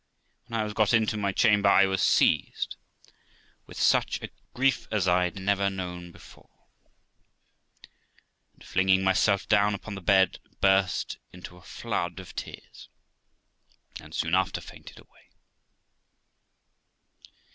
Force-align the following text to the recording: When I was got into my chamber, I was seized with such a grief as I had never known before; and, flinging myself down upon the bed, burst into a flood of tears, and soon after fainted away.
When 0.47 0.59
I 0.59 0.63
was 0.63 0.73
got 0.73 0.95
into 0.95 1.15
my 1.15 1.31
chamber, 1.31 1.69
I 1.69 1.85
was 1.85 2.01
seized 2.01 2.75
with 3.67 3.77
such 3.79 4.19
a 4.23 4.31
grief 4.51 4.87
as 4.89 5.07
I 5.07 5.25
had 5.25 5.35
never 5.39 5.69
known 5.69 6.11
before; 6.11 6.65
and, 8.55 8.63
flinging 8.63 9.03
myself 9.03 9.47
down 9.47 9.75
upon 9.75 9.93
the 9.93 10.01
bed, 10.01 10.39
burst 10.59 11.19
into 11.31 11.55
a 11.55 11.61
flood 11.61 12.19
of 12.19 12.35
tears, 12.35 12.89
and 13.99 14.15
soon 14.15 14.33
after 14.33 14.59
fainted 14.59 14.97
away. 14.97 15.29